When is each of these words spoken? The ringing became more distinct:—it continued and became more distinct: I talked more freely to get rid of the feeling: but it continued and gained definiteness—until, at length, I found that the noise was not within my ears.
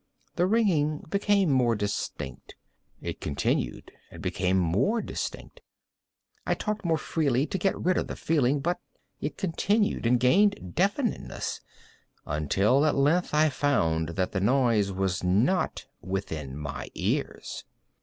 The 0.35 0.47
ringing 0.47 1.05
became 1.11 1.51
more 1.51 1.75
distinct:—it 1.75 3.21
continued 3.21 3.91
and 4.09 4.19
became 4.19 4.57
more 4.57 4.99
distinct: 4.99 5.61
I 6.43 6.55
talked 6.55 6.83
more 6.83 6.97
freely 6.97 7.45
to 7.45 7.57
get 7.59 7.77
rid 7.77 7.99
of 7.99 8.07
the 8.07 8.15
feeling: 8.15 8.61
but 8.61 8.79
it 9.19 9.37
continued 9.37 10.07
and 10.07 10.19
gained 10.19 10.73
definiteness—until, 10.73 12.83
at 12.83 12.95
length, 12.95 13.31
I 13.35 13.49
found 13.49 14.09
that 14.15 14.31
the 14.31 14.41
noise 14.41 14.91
was 14.91 15.23
not 15.23 15.85
within 16.01 16.57
my 16.57 16.89
ears. 16.95 17.63